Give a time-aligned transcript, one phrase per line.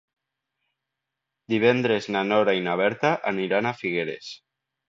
[1.53, 4.35] Divendres na Nora i na Berta aniran a Figueres.